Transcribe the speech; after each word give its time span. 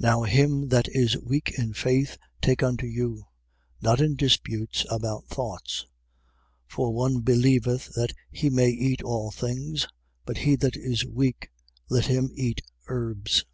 14:1. 0.00 0.08
Now 0.08 0.22
him 0.22 0.68
that 0.68 0.86
is 0.90 1.16
weak 1.18 1.52
in 1.58 1.72
faith, 1.72 2.16
take 2.40 2.62
unto 2.62 2.86
you: 2.86 3.24
not 3.82 4.00
in 4.00 4.14
disputes 4.14 4.86
about 4.88 5.26
thoughts. 5.26 5.86
14:2. 6.68 6.72
For 6.76 6.92
one 6.92 7.18
believeth 7.22 7.92
that 7.96 8.12
he 8.30 8.48
may 8.48 8.68
eat 8.70 9.02
all 9.02 9.32
things: 9.32 9.88
but 10.24 10.38
he 10.46 10.54
that 10.54 10.76
is 10.76 11.04
weak, 11.04 11.48
let 11.88 12.06
him 12.06 12.30
eat 12.36 12.60
herbs. 12.86 13.44